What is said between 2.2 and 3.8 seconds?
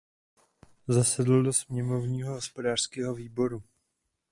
hospodářského výboru.